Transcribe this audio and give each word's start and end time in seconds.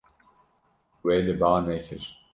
We 1.05 1.15
li 1.27 1.33
ba 1.41 1.49
nekir. 1.69 2.03